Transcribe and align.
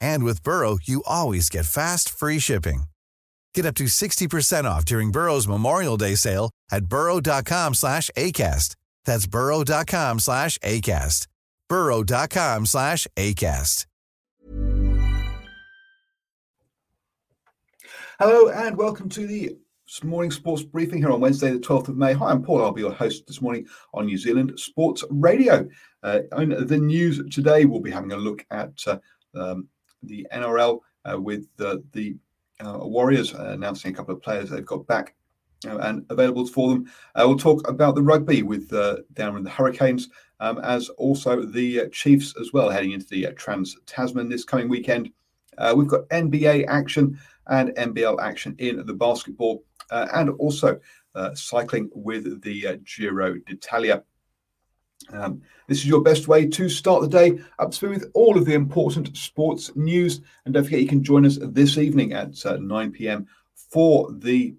And 0.00 0.24
with 0.24 0.42
Burrow, 0.42 0.78
you 0.82 1.02
always 1.06 1.48
get 1.48 1.66
fast, 1.66 2.08
free 2.10 2.38
shipping. 2.38 2.84
Get 3.54 3.66
up 3.66 3.74
to 3.76 3.84
60% 3.84 4.64
off 4.64 4.84
during 4.84 5.10
Burrow's 5.10 5.48
Memorial 5.48 5.96
Day 5.96 6.14
sale 6.14 6.50
at 6.70 6.86
burrow.com 6.86 7.74
slash 7.74 8.10
ACAST. 8.16 8.76
That's 9.04 9.26
burrow.com 9.26 10.20
slash 10.20 10.58
ACAST. 10.58 11.26
burrow.com 11.68 12.66
slash 12.66 13.06
ACAST. 13.16 13.86
Hello 18.20 18.50
and 18.50 18.76
welcome 18.76 19.08
to 19.08 19.26
the 19.26 19.56
morning 20.04 20.30
sports 20.30 20.62
briefing 20.62 20.98
here 20.98 21.10
on 21.10 21.20
Wednesday, 21.20 21.52
the 21.52 21.58
12th 21.58 21.88
of 21.88 21.96
May. 21.96 22.12
Hi, 22.12 22.26
I'm 22.30 22.42
Paul. 22.42 22.62
I'll 22.62 22.70
be 22.70 22.82
your 22.82 22.92
host 22.92 23.26
this 23.26 23.40
morning 23.40 23.66
on 23.94 24.04
New 24.04 24.18
Zealand 24.18 24.52
Sports 24.60 25.02
Radio. 25.08 25.66
Uh, 26.02 26.20
on 26.32 26.50
the 26.50 26.76
news 26.76 27.22
today, 27.30 27.64
we'll 27.64 27.80
be 27.80 27.90
having 27.90 28.12
a 28.12 28.18
look 28.18 28.44
at 28.50 28.74
uh, 28.86 28.98
um, 29.34 29.68
the 30.02 30.26
NRL 30.32 30.80
uh, 31.04 31.20
with 31.20 31.46
the, 31.56 31.82
uh, 32.60 32.78
Warriors 32.78 33.32
announcing 33.32 33.90
a 33.90 33.94
couple 33.94 34.14
of 34.14 34.22
players 34.22 34.50
they've 34.50 34.66
got 34.66 34.86
back 34.86 35.14
uh, 35.66 35.78
and 35.78 36.04
available 36.10 36.46
for 36.46 36.68
them. 36.68 36.90
Uh, 37.14 37.24
we'll 37.26 37.38
talk 37.38 37.66
about 37.66 37.94
the 37.94 38.02
rugby 38.02 38.42
with 38.42 38.68
down 39.14 39.36
in 39.36 39.42
the 39.42 39.50
Hurricanes, 39.50 40.10
um, 40.40 40.58
as 40.58 40.90
also 40.90 41.42
the 41.42 41.88
Chiefs 41.90 42.34
as 42.38 42.52
well, 42.52 42.68
heading 42.68 42.92
into 42.92 43.06
the 43.06 43.32
Trans 43.32 43.76
Tasman 43.86 44.28
this 44.28 44.44
coming 44.44 44.68
weekend. 44.68 45.10
we've 45.74 45.88
got 45.88 46.08
NBA 46.10 46.66
action 46.68 47.18
and 47.46 47.70
NBL 47.70 48.20
action 48.20 48.54
in 48.58 48.84
the 48.84 48.94
basketball, 48.94 49.64
and 49.90 50.30
also 50.38 50.78
cycling 51.34 51.88
with 51.94 52.42
the 52.42 52.78
Giro 52.84 53.36
d'Italia. 53.46 54.02
Um, 55.12 55.42
this 55.66 55.78
is 55.78 55.86
your 55.86 56.02
best 56.02 56.28
way 56.28 56.46
to 56.46 56.68
start 56.68 57.02
the 57.02 57.08
day 57.08 57.40
up 57.58 57.70
to 57.70 57.76
speed 57.76 57.90
with 57.90 58.10
all 58.14 58.36
of 58.36 58.44
the 58.44 58.54
important 58.54 59.16
sports 59.16 59.74
news. 59.76 60.20
And 60.44 60.54
don't 60.54 60.64
forget, 60.64 60.80
you 60.80 60.88
can 60.88 61.04
join 61.04 61.26
us 61.26 61.38
this 61.40 61.78
evening 61.78 62.12
at 62.12 62.44
uh, 62.44 62.56
9 62.56 62.92
p.m. 62.92 63.26
for 63.54 64.10
the 64.12 64.54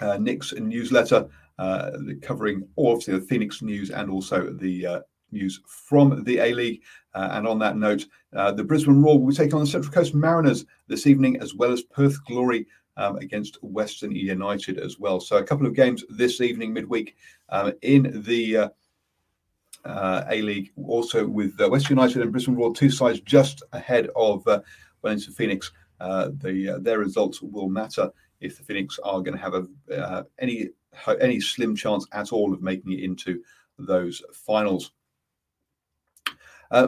uh, 0.00 0.18
Nix 0.18 0.52
newsletter, 0.54 1.28
uh, 1.58 1.90
covering 2.22 2.66
all 2.76 2.96
of 2.96 3.04
the 3.04 3.20
Phoenix 3.20 3.62
news 3.62 3.90
and 3.90 4.10
also 4.10 4.52
the 4.52 4.86
uh, 4.86 5.00
news 5.32 5.60
from 5.66 6.24
the 6.24 6.38
A 6.38 6.54
League. 6.54 6.82
Uh, 7.14 7.28
and 7.32 7.46
on 7.46 7.58
that 7.58 7.76
note, 7.76 8.06
uh, 8.36 8.52
the 8.52 8.64
Brisbane 8.64 9.02
Roar 9.02 9.18
will 9.18 9.28
be 9.28 9.34
taking 9.34 9.54
on 9.54 9.60
the 9.60 9.66
Central 9.66 9.92
Coast 9.92 10.14
Mariners 10.14 10.64
this 10.86 11.06
evening, 11.06 11.40
as 11.40 11.54
well 11.54 11.72
as 11.72 11.82
Perth 11.82 12.24
Glory 12.24 12.66
um, 12.96 13.16
against 13.16 13.62
Western 13.62 14.12
United 14.12 14.78
as 14.78 14.98
well. 14.98 15.20
So 15.20 15.36
a 15.36 15.44
couple 15.44 15.66
of 15.66 15.74
games 15.74 16.04
this 16.10 16.40
evening, 16.40 16.72
midweek, 16.72 17.16
um, 17.48 17.72
in 17.82 18.22
the 18.24 18.56
uh, 18.56 18.68
A 19.88 20.42
League, 20.42 20.70
also 20.86 21.26
with 21.26 21.60
uh, 21.60 21.68
West 21.68 21.90
United 21.90 22.22
and 22.22 22.30
Brisbane 22.30 22.56
Roar, 22.56 22.74
two 22.74 22.90
sides 22.90 23.20
just 23.20 23.62
ahead 23.72 24.08
of 24.16 24.46
uh, 24.46 24.60
Wellington 25.02 25.32
Phoenix. 25.32 25.72
Uh, 26.00 26.30
the 26.38 26.70
uh, 26.70 26.78
their 26.78 26.98
results 26.98 27.42
will 27.42 27.68
matter 27.68 28.10
if 28.40 28.56
the 28.56 28.62
Phoenix 28.62 28.98
are 29.02 29.20
going 29.20 29.36
to 29.36 29.42
have 29.42 29.54
a 29.54 29.66
uh, 29.96 30.22
any 30.38 30.68
any 31.20 31.40
slim 31.40 31.74
chance 31.74 32.06
at 32.12 32.32
all 32.32 32.52
of 32.52 32.62
making 32.62 32.92
it 32.92 33.00
into 33.00 33.42
those 33.78 34.22
finals. 34.32 34.92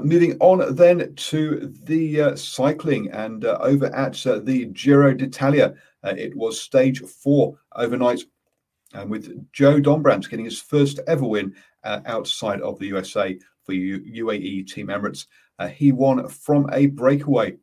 moving 0.02 0.36
on 0.40 0.74
then 0.74 1.14
to 1.14 1.72
the 1.84 2.36
cycling 2.36 3.10
and 3.12 3.44
over 3.44 3.86
at 3.94 4.14
the 4.44 4.66
Giro 4.72 5.14
d'Italia, 5.14 5.74
it 6.04 6.36
was 6.36 6.60
stage 6.60 7.00
four 7.00 7.58
overnight 7.76 8.22
and 8.94 9.10
with 9.10 9.50
Joe 9.52 9.80
Dombrowski 9.80 10.30
getting 10.30 10.44
his 10.44 10.60
first 10.60 11.00
ever 11.06 11.26
win 11.26 11.54
uh, 11.84 12.00
outside 12.06 12.60
of 12.60 12.78
the 12.78 12.86
USA 12.86 13.38
for 13.62 13.72
U- 13.72 14.26
UAE 14.26 14.66
Team 14.66 14.88
Emirates. 14.88 15.26
Uh, 15.58 15.68
he 15.68 15.92
won 15.92 16.26
from 16.28 16.68
a 16.72 16.86
breakaway, 16.86 17.56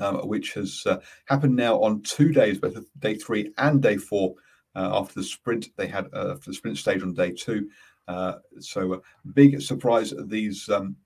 um, 0.00 0.16
which 0.28 0.52
has 0.54 0.82
uh, 0.86 0.98
happened 1.26 1.56
now 1.56 1.80
on 1.82 2.02
two 2.02 2.32
days, 2.32 2.58
both 2.58 2.76
day 2.98 3.14
three 3.14 3.52
and 3.58 3.82
day 3.82 3.96
four. 3.96 4.34
Uh, 4.74 4.90
after 4.92 5.14
the 5.14 5.24
sprint, 5.24 5.68
they 5.76 5.86
had 5.86 6.06
uh, 6.12 6.32
after 6.32 6.50
the 6.50 6.54
sprint 6.54 6.76
stage 6.76 7.02
on 7.02 7.14
day 7.14 7.32
two. 7.32 7.68
Uh, 8.08 8.34
so, 8.60 9.02
big 9.32 9.60
surprise. 9.62 10.12
These 10.26 10.68
um, 10.68 10.96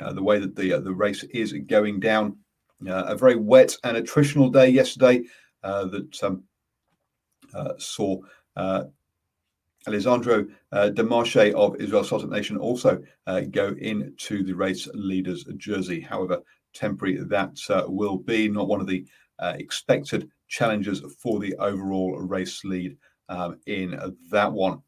the 0.00 0.22
way 0.22 0.40
that 0.40 0.56
the 0.56 0.80
the 0.80 0.92
race 0.92 1.22
is 1.24 1.52
going 1.68 2.00
down. 2.00 2.36
a 2.84 3.16
very 3.16 3.36
wet 3.36 3.76
and 3.84 3.96
attritional 3.96 4.52
day 4.52 4.68
yesterday 4.68 5.22
that 5.62 6.18
um, 6.24 6.42
saw 7.78 8.20
Alessandro 9.88 10.46
uh, 10.72 10.90
De 10.90 11.02
Marchi 11.02 11.52
of 11.54 11.76
Israel 11.76 12.04
Start-Up 12.04 12.30
Nation 12.30 12.58
also 12.58 13.02
uh, 13.26 13.40
go 13.40 13.74
into 13.80 14.42
the 14.42 14.52
race 14.52 14.86
leader's 14.92 15.44
jersey. 15.56 16.00
However, 16.00 16.42
temporary 16.74 17.16
that 17.16 17.58
uh, 17.70 17.84
will 17.86 18.18
be, 18.18 18.48
not 18.48 18.68
one 18.68 18.80
of 18.80 18.86
the 18.86 19.06
uh, 19.38 19.54
expected 19.58 20.28
challenges 20.48 21.02
for 21.18 21.38
the 21.38 21.54
overall 21.56 22.18
race 22.18 22.64
lead 22.64 22.96
um, 23.28 23.58
in 23.66 23.98
that 24.30 24.52
one. 24.52 24.82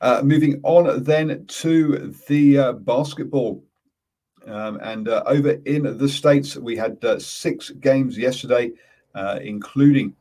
Uh, 0.00 0.20
moving 0.22 0.60
on 0.62 1.02
then 1.02 1.44
to 1.46 2.14
the 2.28 2.58
uh, 2.58 2.72
basketball. 2.72 3.64
Um, 4.46 4.78
and 4.82 5.08
over 5.08 5.52
in 5.64 5.96
the 5.96 6.08
States, 6.08 6.56
we 6.56 6.76
had 6.76 6.98
six 7.18 7.70
games 7.70 8.18
yesterday, 8.18 8.72
including 9.40 10.14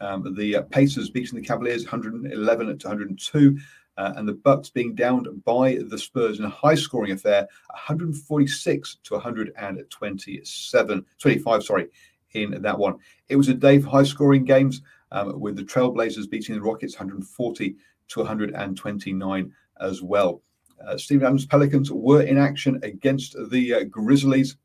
um, 0.00 0.34
the 0.36 0.62
Pacers 0.70 1.10
beating 1.10 1.38
the 1.38 1.46
Cavaliers 1.46 1.84
111 1.84 2.78
to 2.78 2.88
102. 2.88 3.58
Uh, 3.96 4.12
and 4.14 4.28
the 4.28 4.32
Bucks 4.32 4.70
being 4.70 4.94
downed 4.94 5.26
by 5.44 5.76
the 5.88 5.98
Spurs 5.98 6.38
in 6.38 6.44
a 6.44 6.48
high-scoring 6.48 7.10
affair, 7.10 7.48
146 7.70 8.98
to 9.02 9.14
127, 9.14 11.06
25, 11.18 11.64
sorry, 11.64 11.88
in 12.30 12.62
that 12.62 12.78
one. 12.78 12.94
It 13.28 13.34
was 13.34 13.48
a 13.48 13.54
day 13.54 13.80
for 13.80 13.88
high-scoring 13.88 14.44
games, 14.44 14.82
um, 15.10 15.40
with 15.40 15.56
the 15.56 15.64
Trailblazers 15.64 16.30
beating 16.30 16.54
the 16.54 16.62
Rockets 16.62 16.94
140 16.94 17.76
to 18.08 18.20
129 18.20 19.52
as 19.80 20.02
well. 20.02 20.42
Uh, 20.86 20.96
Steven 20.96 21.26
Adams 21.26 21.46
Pelicans 21.46 21.90
were 21.90 22.22
in 22.22 22.38
action 22.38 22.78
against 22.82 23.36
the 23.50 23.74
uh, 23.74 23.84
Grizzlies 23.84 24.56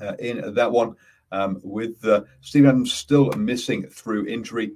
uh, 0.00 0.14
in 0.18 0.54
that 0.54 0.70
one 0.70 0.94
um, 1.32 1.60
with 1.62 2.04
uh, 2.04 2.22
Steve 2.40 2.66
Adams 2.66 2.92
still 2.92 3.30
missing 3.32 3.84
through 3.84 4.26
injury. 4.26 4.72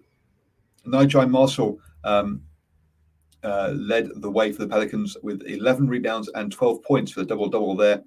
Naji 0.86 1.28
Marshall 1.28 1.78
um, 2.04 2.42
uh, 3.44 3.72
led 3.76 4.08
the 4.16 4.30
way 4.30 4.52
for 4.52 4.62
the 4.62 4.68
Pelicans 4.68 5.16
with 5.22 5.42
11 5.46 5.88
rebounds 5.88 6.28
and 6.34 6.50
12 6.50 6.82
points 6.82 7.12
for 7.12 7.20
the 7.20 7.26
double 7.26 7.48
double 7.48 7.76
there, 7.76 8.02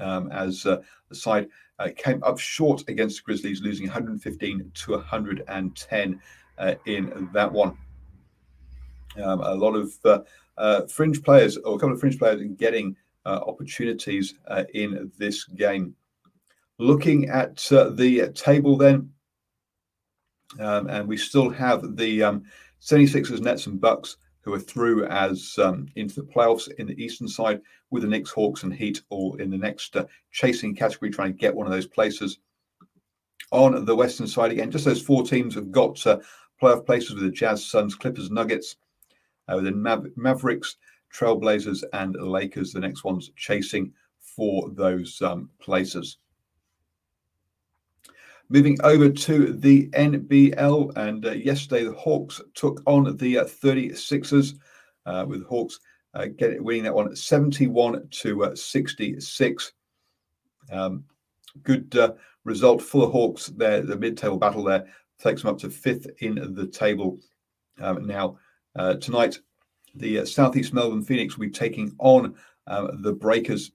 um, 0.00 0.30
as 0.32 0.66
uh, 0.66 0.82
the 1.08 1.14
side 1.14 1.48
uh, 1.78 1.88
came 1.96 2.22
up 2.22 2.38
short 2.38 2.82
against 2.88 3.16
the 3.16 3.22
Grizzlies, 3.22 3.62
losing 3.62 3.86
115 3.86 4.70
to 4.74 4.92
110 4.92 6.20
uh, 6.58 6.74
in 6.86 7.28
that 7.32 7.50
one. 7.50 7.76
Um, 9.22 9.40
a 9.40 9.54
lot 9.54 9.74
of 9.74 9.94
uh, 10.58 10.82
fringe 10.86 11.22
players, 11.22 11.56
or 11.56 11.76
a 11.76 11.78
couple 11.78 11.94
of 11.94 12.00
fringe 12.00 12.18
players, 12.18 12.42
getting 12.56 12.96
opportunities 13.24 14.34
in 14.74 15.10
this 15.18 15.44
game. 15.44 15.94
Looking 16.78 17.28
at 17.28 17.70
uh, 17.72 17.90
the 17.90 18.28
table, 18.32 18.76
then, 18.76 19.10
Um, 20.60 20.88
and 20.88 21.08
we 21.08 21.16
still 21.16 21.50
have 21.50 21.96
the 21.96 22.22
um, 22.22 22.44
76ers, 22.80 23.40
Nets, 23.40 23.66
and 23.66 23.80
Bucks 23.80 24.16
who 24.46 24.54
are 24.54 24.60
through 24.60 25.04
as 25.06 25.58
um, 25.58 25.88
into 25.96 26.22
the 26.22 26.28
playoffs 26.28 26.72
in 26.78 26.86
the 26.86 27.02
Eastern 27.02 27.26
side, 27.26 27.60
with 27.90 28.04
the 28.04 28.08
Knicks, 28.08 28.30
Hawks, 28.30 28.62
and 28.62 28.72
Heat 28.72 29.02
all 29.08 29.34
in 29.36 29.50
the 29.50 29.58
next 29.58 29.96
uh, 29.96 30.04
chasing 30.30 30.72
category, 30.72 31.10
trying 31.10 31.32
to 31.32 31.38
get 31.38 31.54
one 31.54 31.66
of 31.66 31.72
those 31.72 31.88
places. 31.88 32.38
On 33.50 33.84
the 33.84 33.96
Western 33.96 34.28
side, 34.28 34.52
again, 34.52 34.70
just 34.70 34.84
those 34.84 35.02
four 35.02 35.24
teams 35.24 35.54
have 35.56 35.72
got 35.72 36.04
uh, 36.06 36.20
playoff 36.62 36.86
places 36.86 37.14
with 37.14 37.24
the 37.24 37.30
Jazz, 37.30 37.64
Suns, 37.66 37.96
Clippers, 37.96 38.30
Nuggets, 38.30 38.76
uh, 39.48 39.60
then 39.60 39.74
Maver- 39.74 40.16
Mavericks, 40.16 40.76
Trailblazers, 41.12 41.82
and 41.92 42.14
Lakers, 42.14 42.72
the 42.72 42.80
next 42.80 43.02
ones 43.02 43.32
chasing 43.36 43.92
for 44.20 44.70
those 44.70 45.20
um, 45.22 45.50
places. 45.60 46.18
Moving 48.48 48.78
over 48.84 49.10
to 49.10 49.52
the 49.54 49.88
NBL, 49.88 50.96
and 50.96 51.26
uh, 51.26 51.32
yesterday 51.32 51.82
the 51.82 51.94
Hawks 51.94 52.40
took 52.54 52.80
on 52.86 53.16
the 53.16 53.38
uh, 53.38 53.44
36ers, 53.44 54.54
uh, 55.04 55.24
with 55.26 55.44
Hawks 55.46 55.80
uh, 56.14 56.26
getting 56.26 56.62
winning 56.62 56.84
that 56.84 56.94
one 56.94 57.14
71 57.16 58.06
to 58.08 58.44
uh, 58.44 58.54
66. 58.54 59.72
Um, 60.70 61.02
good 61.64 61.96
uh, 61.96 62.12
result 62.44 62.80
for 62.82 63.00
the 63.00 63.10
Hawks 63.10 63.46
there. 63.48 63.82
The 63.82 63.96
mid-table 63.96 64.38
battle 64.38 64.62
there 64.62 64.86
takes 65.18 65.42
them 65.42 65.50
up 65.50 65.58
to 65.58 65.70
fifth 65.70 66.06
in 66.20 66.54
the 66.54 66.68
table. 66.68 67.18
Um, 67.80 68.06
now 68.06 68.38
tonight, 69.00 69.40
the 69.96 70.24
Southeast 70.24 70.72
Melbourne 70.72 71.02
Phoenix 71.02 71.36
will 71.36 71.46
be 71.46 71.52
taking 71.52 71.96
on 71.98 72.36
the 72.66 73.12
Breakers. 73.12 73.72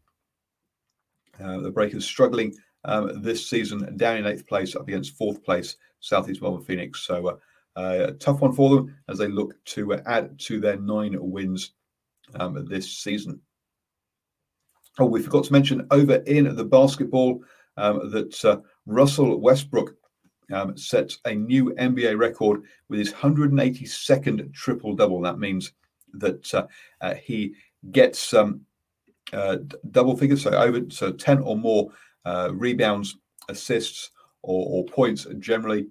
the 1.38 1.72
Breakers 1.72 2.06
struggling 2.06 2.54
um, 2.86 3.22
this 3.22 3.48
season, 3.48 3.96
down 3.98 4.18
in 4.18 4.26
eighth 4.26 4.48
place 4.48 4.76
up 4.76 4.88
against 4.88 5.18
fourth 5.18 5.44
place 5.44 5.76
Southeast 6.00 6.42
Melbourne 6.42 6.64
Phoenix. 6.64 7.02
So 7.02 7.28
uh, 7.28 7.36
uh, 7.80 8.08
a 8.10 8.12
tough 8.14 8.42
one 8.42 8.54
for 8.54 8.76
them 8.76 8.96
as 9.08 9.18
they 9.18 9.28
look 9.28 9.64
to 9.66 9.94
uh, 9.94 10.02
add 10.06 10.38
to 10.40 10.60
their 10.60 10.78
nine 10.78 11.16
wins 11.20 11.74
um, 12.36 12.66
this 12.66 12.98
season. 12.98 13.40
Oh, 15.00 15.06
we 15.06 15.22
forgot 15.22 15.46
to 15.46 15.54
mention 15.54 15.88
over 15.92 16.16
in 16.16 16.54
the 16.56 16.66
basketball 16.66 17.42
um, 17.78 18.12
that 18.12 18.44
uh, 18.44 18.60
Russell 18.86 19.40
Westbrook 19.40 19.96
um, 20.52 20.78
sets 20.78 21.20
a 21.26 21.34
new 21.34 21.74
NBA 21.76 22.18
record 22.18 22.64
with 22.90 23.00
his 23.00 23.14
182nd 23.14 24.54
triple 24.54 24.96
double. 24.96 25.22
That 25.22 25.40
means 25.40 25.72
that 26.14 26.54
uh, 26.54 26.68
uh, 27.00 27.16
he 27.16 27.54
gets 27.92 28.34
um, 28.34 28.62
double 29.92 30.18
figures, 30.18 30.44
so 30.44 30.52
over 30.52 30.82
so 30.90 31.14
10 31.14 31.40
or 31.40 31.56
more 31.56 31.90
uh, 31.90 31.94
rebounds, 32.26 33.18
assists, 33.50 34.12
or, 34.44 34.66
or 34.68 34.86
points 34.86 35.28
generally. 35.40 35.88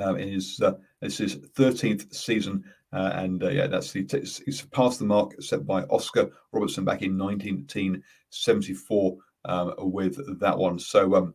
Um, 0.00 0.18
in 0.18 0.28
his 0.28 0.60
uh, 0.60 0.74
this 1.00 1.18
is 1.18 1.36
13th 1.36 2.14
season, 2.14 2.64
uh, 2.92 3.10
and 3.14 3.42
uh, 3.42 3.48
yeah, 3.48 3.66
that's 3.66 3.90
the 3.92 4.06
he's 4.44 4.60
surpassed 4.60 5.00
the 5.00 5.04
mark 5.04 5.40
set 5.42 5.66
by 5.66 5.82
Oscar 5.84 6.30
Robertson 6.52 6.84
back 6.84 7.02
in 7.02 7.18
1974 7.18 9.16
um, 9.46 9.74
with 9.78 10.38
that 10.38 10.56
one. 10.56 10.78
So, 10.78 11.14
um, 11.16 11.34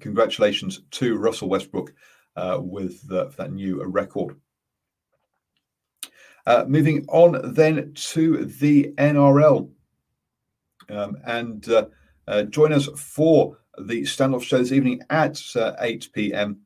congratulations 0.00 0.80
to 0.92 1.16
Russell 1.16 1.48
Westbrook 1.48 1.94
uh, 2.34 2.58
with 2.60 3.06
that 3.08 3.52
new 3.52 3.84
record. 3.84 4.36
Uh, 6.44 6.64
moving 6.66 7.06
on 7.08 7.54
then 7.54 7.92
to 7.94 8.44
the 8.46 8.92
NRL. 8.98 9.70
Um, 10.88 11.16
and 11.24 11.68
uh, 12.28 12.44
join 12.44 12.72
us 12.72 12.88
for 12.96 13.58
the 13.78 14.02
standoff 14.02 14.42
show 14.42 14.58
this 14.58 14.72
evening 14.72 15.00
at 15.10 15.40
uh, 15.56 15.72
8 15.80 16.08
p.m., 16.12 16.60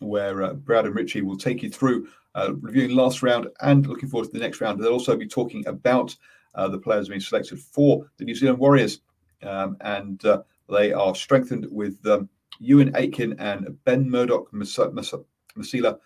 where 0.00 0.42
uh, 0.42 0.54
Brad 0.54 0.86
and 0.86 0.94
Richie 0.94 1.22
will 1.22 1.36
take 1.36 1.62
you 1.62 1.70
through 1.70 2.08
uh, 2.34 2.54
reviewing 2.60 2.94
last 2.94 3.22
round 3.22 3.48
and 3.60 3.86
looking 3.86 4.08
forward 4.08 4.26
to 4.26 4.32
the 4.32 4.38
next 4.38 4.60
round. 4.60 4.80
They'll 4.80 4.92
also 4.92 5.16
be 5.16 5.26
talking 5.26 5.66
about 5.66 6.14
uh, 6.54 6.68
the 6.68 6.78
players 6.78 7.08
being 7.08 7.20
selected 7.20 7.58
for 7.58 8.08
the 8.16 8.24
New 8.24 8.34
Zealand 8.34 8.58
Warriors, 8.58 9.00
um, 9.42 9.76
and 9.80 10.22
they 10.68 10.92
are 10.92 11.14
strengthened 11.14 11.66
with 11.70 12.04
um, 12.06 12.28
Euan 12.62 12.94
Aitken 12.96 13.38
and 13.38 13.76
Ben 13.84 14.08
Murdoch 14.08 14.52
Masila 14.52 15.98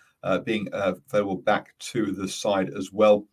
being 0.44 0.68
available 0.72 1.36
back 1.36 1.74
to 1.78 2.12
the 2.12 2.28
side 2.28 2.70
as 2.76 2.92
well. 2.92 3.26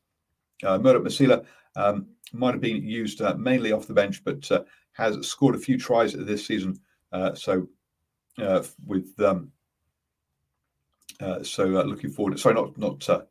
Murdoch 0.64 1.04
Masila 1.04 1.46
um, 1.76 2.08
might 2.34 2.52
have 2.52 2.62
been 2.62 2.84
used 2.84 3.22
mainly 3.38 3.72
off 3.72 3.88
the 3.88 3.94
bench, 3.94 4.24
but 4.24 4.50
has 4.94 5.26
scored 5.26 5.56
a 5.56 5.60
few 5.60 5.78
tries 5.78 6.14
this 6.14 6.46
season. 6.46 6.80
Uh, 7.12 7.34
so 7.34 7.68
uh, 8.38 8.64
with 8.86 9.20
um, 9.20 9.52
uh, 11.22 11.44
so 11.44 11.78
uh, 11.78 11.84
looking 11.84 12.10
forward. 12.10 12.40
Sorry, 12.40 12.56
not 12.56 12.78
not 12.78 13.10
uh, 13.10 13.22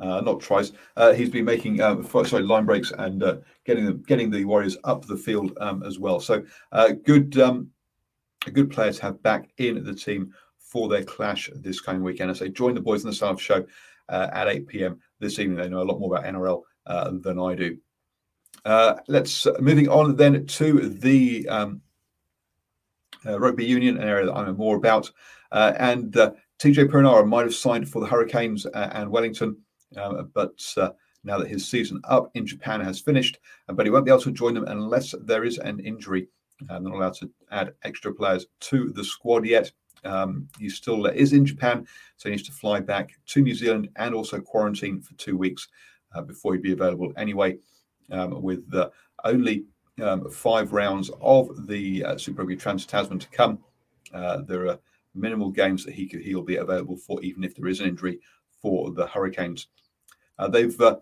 uh, 0.00 0.20
not 0.20 0.40
tries. 0.40 0.72
he's 1.14 1.30
been 1.30 1.44
making 1.44 1.78
sorry 1.78 2.42
line 2.42 2.66
breaks 2.66 2.92
and 2.98 3.20
getting 3.64 3.86
them 3.86 4.02
getting 4.06 4.30
the 4.30 4.44
Warriors 4.44 4.76
up 4.84 5.04
the 5.06 5.16
field 5.16 5.56
um, 5.60 5.82
as 5.82 5.98
well. 5.98 6.20
So 6.20 6.44
good 7.04 7.38
um, 7.38 7.70
a 8.46 8.50
good 8.50 8.70
player 8.70 8.92
to 8.92 9.02
have 9.02 9.22
back 9.22 9.50
in 9.58 9.84
the 9.84 9.94
team 9.94 10.32
for 10.58 10.88
their 10.88 11.04
clash 11.04 11.50
this 11.54 11.80
coming 11.80 12.02
weekend. 12.02 12.30
I 12.30 12.34
say 12.34 12.48
join 12.48 12.74
the 12.74 12.80
boys 12.80 13.04
in 13.04 13.10
the 13.10 13.16
South 13.16 13.40
show 13.40 13.64
at 14.08 14.48
8 14.48 14.66
p.m. 14.66 15.00
this 15.20 15.38
evening. 15.38 15.58
They 15.58 15.68
know 15.68 15.82
a 15.82 15.84
lot 15.84 16.00
more 16.00 16.14
about 16.14 16.32
NRL 16.32 16.62
than 16.86 17.38
I 17.38 17.54
do. 17.54 17.78
Uh, 18.64 18.94
let's 19.08 19.46
uh, 19.46 19.54
moving 19.60 19.88
on 19.88 20.16
then 20.16 20.46
to 20.46 20.88
the 20.88 21.48
um, 21.48 21.80
uh, 23.26 23.38
rugby 23.38 23.64
union, 23.64 23.98
an 23.98 24.08
area 24.08 24.26
that 24.26 24.34
I 24.34 24.46
know 24.46 24.54
more 24.54 24.76
about. 24.76 25.10
And 25.50 26.12
TJ 26.12 26.88
Perenara 26.88 27.26
might 27.26 27.42
have 27.42 27.54
signed 27.54 27.88
for 27.88 28.00
the 28.00 28.06
Hurricanes 28.06 28.66
and 28.66 29.10
Wellington, 29.10 29.56
but 29.92 30.60
now 31.24 31.38
that 31.38 31.48
his 31.48 31.68
season 31.68 32.00
up 32.04 32.30
in 32.34 32.46
Japan 32.46 32.80
has 32.80 33.00
finished, 33.00 33.38
but 33.68 33.86
he 33.86 33.90
won't 33.90 34.04
be 34.04 34.10
able 34.10 34.22
to 34.22 34.32
join 34.32 34.54
them 34.54 34.64
unless 34.66 35.14
there 35.22 35.44
is 35.44 35.58
an 35.58 35.80
injury. 35.80 36.28
they're 36.62 36.80
not 36.80 36.94
allowed 36.94 37.14
to 37.14 37.30
add 37.50 37.74
extra 37.82 38.12
players 38.14 38.46
to 38.60 38.90
the 38.90 39.04
squad 39.04 39.44
yet. 39.44 39.70
Um, 40.04 40.48
he 40.58 40.68
still 40.68 41.06
is 41.06 41.32
in 41.32 41.46
Japan, 41.46 41.86
so 42.16 42.28
he 42.28 42.34
needs 42.34 42.48
to 42.48 42.52
fly 42.52 42.80
back 42.80 43.12
to 43.26 43.40
New 43.40 43.54
Zealand 43.54 43.88
and 43.96 44.14
also 44.14 44.40
quarantine 44.40 45.00
for 45.00 45.14
two 45.14 45.36
weeks 45.36 45.68
before 46.20 46.52
he'd 46.52 46.62
be 46.62 46.72
available 46.72 47.12
anyway 47.16 47.56
um, 48.10 48.42
with 48.42 48.62
uh, 48.74 48.90
only 49.24 49.64
um, 50.02 50.30
five 50.30 50.72
rounds 50.72 51.10
of 51.20 51.66
the 51.66 52.04
uh, 52.04 52.18
Super 52.18 52.42
Rugby 52.42 52.56
Trans 52.56 52.86
Tasman 52.86 53.18
to 53.18 53.28
come. 53.30 53.58
Uh, 54.12 54.42
there 54.42 54.66
are 54.68 54.78
minimal 55.14 55.50
games 55.50 55.84
that 55.84 55.94
he 55.94 56.06
could, 56.06 56.20
he'll 56.20 56.42
be 56.42 56.56
available 56.56 56.96
for, 56.96 57.22
even 57.22 57.44
if 57.44 57.54
there 57.54 57.68
is 57.68 57.80
an 57.80 57.88
injury 57.88 58.20
for 58.60 58.90
the 58.92 59.06
Hurricanes. 59.06 59.68
Uh, 60.38 60.48
they've 60.48 60.78
uh, 60.80 60.96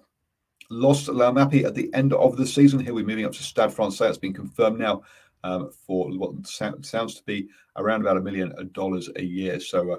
lost 0.70 1.08
Laumape 1.08 1.64
at 1.64 1.74
the 1.74 1.92
end 1.94 2.12
of 2.12 2.36
the 2.36 2.46
season. 2.46 2.80
He'll 2.80 2.96
be 2.96 3.02
moving 3.02 3.24
up 3.24 3.32
to 3.32 3.42
Stade 3.42 3.72
Francais. 3.72 4.08
It's 4.08 4.18
been 4.18 4.34
confirmed 4.34 4.78
now 4.78 5.02
um, 5.44 5.70
for 5.86 6.10
what 6.10 6.46
sounds 6.46 7.14
to 7.14 7.22
be 7.24 7.48
around 7.76 8.02
about 8.02 8.16
a 8.16 8.22
million 8.22 8.70
dollars 8.72 9.08
a 9.16 9.22
year. 9.22 9.60
So, 9.60 9.92
uh, 9.92 9.96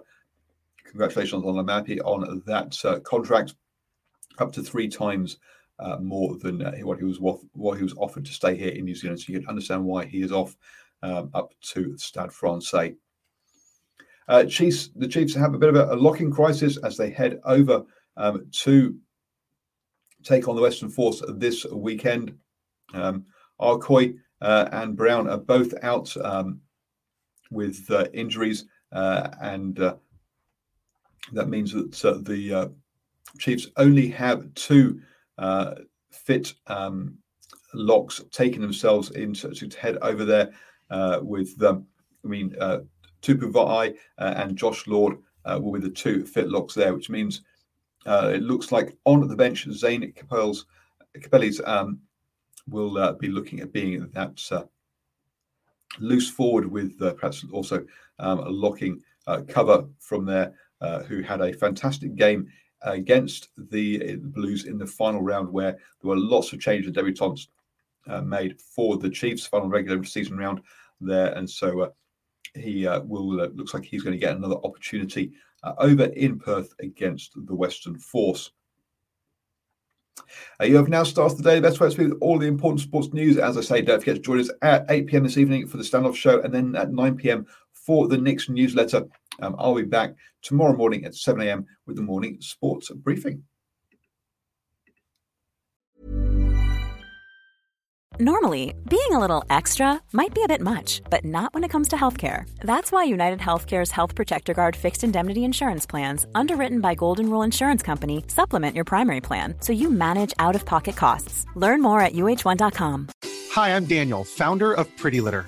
congratulations 0.85 1.43
on 1.43 1.55
Laumape 1.55 1.99
on 2.03 2.43
that 2.45 2.77
uh, 2.85 2.99
contract, 2.99 3.55
up 4.39 4.51
to 4.53 4.63
three 4.63 4.87
times 4.87 5.37
uh, 5.79 5.97
more 5.97 6.37
than 6.37 6.61
uh, 6.61 6.71
what 6.83 6.99
he 6.99 7.03
was 7.03 7.19
what 7.19 7.77
he 7.77 7.83
was 7.83 7.95
offered 7.97 8.25
to 8.25 8.33
stay 8.33 8.55
here 8.55 8.69
in 8.69 8.85
New 8.85 8.95
Zealand. 8.95 9.19
So 9.19 9.33
you 9.33 9.39
can 9.39 9.49
understand 9.49 9.83
why 9.83 10.05
he 10.05 10.21
is 10.21 10.31
off 10.31 10.55
um, 11.01 11.31
up 11.33 11.53
to 11.73 11.97
Stade 11.97 12.31
Francais. 12.31 12.95
Uh, 14.27 14.45
Chiefs, 14.45 14.89
the 14.95 15.07
Chiefs 15.07 15.33
have 15.33 15.53
a 15.53 15.57
bit 15.57 15.69
of 15.69 15.75
a, 15.75 15.93
a 15.93 15.95
locking 15.95 16.31
crisis 16.31 16.77
as 16.77 16.95
they 16.95 17.09
head 17.09 17.39
over 17.43 17.83
um, 18.17 18.45
to 18.51 18.95
take 20.23 20.47
on 20.47 20.55
the 20.55 20.61
Western 20.61 20.89
Force 20.89 21.23
this 21.29 21.65
weekend. 21.65 22.37
Um, 22.93 23.25
Arcoy 23.59 24.15
uh, 24.41 24.69
and 24.71 24.95
Brown 24.95 25.27
are 25.27 25.37
both 25.37 25.73
out 25.81 26.15
um, 26.17 26.61
with 27.49 27.89
uh, 27.89 28.05
injuries, 28.13 28.65
uh, 28.91 29.29
and 29.41 29.75
that 31.33 31.49
means 31.49 31.73
that 31.73 32.23
the 32.25 32.71
Chiefs 33.37 33.67
only 33.77 34.07
have 34.09 34.53
two 34.53 35.01
uh, 35.37 35.75
fit 36.11 36.53
um, 36.67 37.17
locks 37.73 38.21
taking 38.31 38.61
themselves 38.61 39.11
into 39.11 39.53
to 39.53 39.79
head 39.79 39.97
over 40.01 40.25
there 40.25 40.51
uh, 40.89 41.19
with, 41.21 41.61
um, 41.63 41.85
I 42.23 42.27
mean, 42.27 42.55
uh, 42.59 42.79
uh, 43.27 43.93
and 44.17 44.57
Josh 44.57 44.87
Lord 44.87 45.17
uh, 45.45 45.59
will 45.61 45.73
be 45.73 45.79
the 45.79 45.89
two 45.89 46.25
fit 46.25 46.49
locks 46.49 46.73
there, 46.73 46.93
which 46.93 47.09
means 47.09 47.41
uh, 48.05 48.31
it 48.33 48.43
looks 48.43 48.71
like 48.71 48.97
on 49.05 49.27
the 49.27 49.35
bench, 49.35 49.67
Zane 49.71 50.11
Capel's, 50.13 50.65
Capelli's 51.19 51.61
um, 51.65 51.99
will 52.67 52.97
uh, 52.97 53.13
be 53.13 53.27
looking 53.27 53.59
at 53.59 53.73
being 53.73 54.07
that 54.13 54.41
uh, 54.51 54.63
loose 55.99 56.29
forward 56.29 56.65
with 56.65 56.97
perhaps 56.99 57.45
also 57.51 57.85
um, 58.19 58.43
locking 58.47 59.01
cover 59.47 59.85
from 59.99 60.25
there, 60.25 60.53
who 61.07 61.21
had 61.21 61.41
a 61.41 61.53
fantastic 61.53 62.15
game 62.15 62.47
against 62.83 63.49
the 63.57 64.15
Blues 64.15 64.65
in 64.65 64.77
the 64.77 64.87
final 64.87 65.21
round, 65.21 65.49
where 65.49 65.71
there 65.71 66.09
were 66.09 66.17
lots 66.17 66.53
of 66.53 66.59
changes 66.59 66.91
that 66.91 66.99
debutantes 66.99 67.47
uh, 68.07 68.21
made 68.21 68.59
for 68.61 68.97
the 68.97 69.09
Chiefs' 69.09 69.45
final 69.45 69.69
regular 69.69 70.03
season 70.03 70.37
round 70.37 70.61
there. 70.99 71.33
And 71.33 71.49
so 71.49 71.81
uh, 71.81 71.89
he 72.55 72.87
uh, 72.87 73.01
will 73.01 73.41
uh, 73.41 73.47
looks 73.47 73.73
like 73.73 73.85
he's 73.85 74.03
going 74.03 74.13
to 74.13 74.19
get 74.19 74.35
another 74.35 74.57
opportunity 74.63 75.31
uh, 75.63 75.73
over 75.77 76.05
in 76.05 76.39
Perth 76.39 76.73
against 76.79 77.33
the 77.35 77.55
Western 77.55 77.97
Force. 77.97 78.51
Uh, 80.59 80.65
you 80.65 80.75
have 80.75 80.89
now 80.89 81.03
started 81.03 81.37
the 81.37 81.43
day 81.43 81.59
best 81.59 81.79
way 81.79 81.87
to 81.87 81.91
speak 81.91 82.09
with 82.09 82.21
all 82.21 82.37
the 82.37 82.47
important 82.47 82.81
sports 82.81 83.11
news. 83.13 83.37
As 83.37 83.57
I 83.57 83.61
say, 83.61 83.81
don't 83.81 83.99
forget 83.99 84.15
to 84.15 84.21
join 84.21 84.39
us 84.39 84.51
at 84.61 84.85
8 84.89 85.07
p.m. 85.07 85.23
this 85.23 85.37
evening 85.37 85.67
for 85.67 85.77
the 85.77 85.83
standoff 85.83 86.15
show 86.15 86.41
and 86.41 86.53
then 86.53 86.75
at 86.75 86.91
9 86.91 87.17
p.m. 87.17 87.45
for 87.73 88.07
the 88.07 88.17
Nix 88.17 88.49
newsletter. 88.49 89.07
Um, 89.41 89.55
I'll 89.57 89.75
be 89.75 89.83
back 89.83 90.15
tomorrow 90.41 90.75
morning 90.75 91.05
at 91.05 91.15
7 91.15 91.41
a.m. 91.41 91.65
with 91.85 91.95
the 91.95 92.01
morning 92.01 92.37
sports 92.41 92.89
briefing. 92.91 93.43
Normally, 98.19 98.75
being 98.87 99.13
a 99.13 99.19
little 99.19 99.43
extra 99.49 99.99
might 100.11 100.33
be 100.35 100.43
a 100.43 100.47
bit 100.47 100.61
much, 100.61 101.01
but 101.09 101.25
not 101.25 101.53
when 101.53 101.63
it 101.63 101.69
comes 101.69 101.87
to 101.87 101.95
healthcare. 101.95 102.43
That's 102.59 102.91
why 102.91 103.05
United 103.05 103.39
Healthcare's 103.39 103.89
Health 103.89 104.13
Protector 104.13 104.53
Guard 104.53 104.75
fixed 104.75 105.03
indemnity 105.03 105.43
insurance 105.43 105.85
plans, 105.87 106.27
underwritten 106.35 106.81
by 106.81 106.93
Golden 106.93 107.29
Rule 107.31 107.41
Insurance 107.41 107.81
Company, 107.81 108.23
supplement 108.27 108.75
your 108.75 108.85
primary 108.85 109.21
plan 109.21 109.55
so 109.59 109.73
you 109.73 109.89
manage 109.89 110.33
out 110.37 110.55
of 110.55 110.65
pocket 110.65 110.95
costs. 110.95 111.45
Learn 111.55 111.81
more 111.81 111.99
at 112.01 112.13
uh1.com. 112.13 113.07
Hi, 113.53 113.75
I'm 113.75 113.85
Daniel, 113.85 114.23
founder 114.23 114.71
of 114.73 114.95
Pretty 114.97 115.19
Litter. 115.19 115.47